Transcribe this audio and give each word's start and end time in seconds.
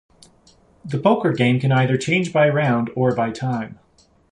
The 0.83 0.97
poker 0.97 1.31
game 1.31 1.59
can 1.59 1.71
either 1.71 1.95
change 1.95 2.33
by 2.33 2.49
round 2.49 2.89
or 2.95 3.13
by 3.13 3.29
time. 3.29 3.77